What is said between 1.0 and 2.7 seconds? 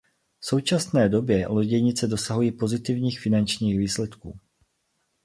době loděnice dosahují